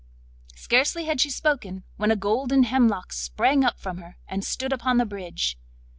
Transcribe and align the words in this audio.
Scarcely 0.55 1.05
had 1.05 1.21
she 1.21 1.29
spoken 1.29 1.83
when 1.97 2.09
a 2.09 2.15
golden 2.15 2.63
hemlock 2.63 3.13
sprang 3.13 3.63
up 3.63 3.77
from 3.77 3.97
her, 3.99 4.17
and 4.27 4.43
stood 4.43 4.73
upon 4.73 4.97
the 4.97 5.05
bridge. 5.05 5.59